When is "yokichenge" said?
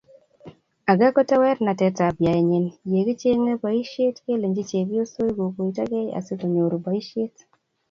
2.91-3.51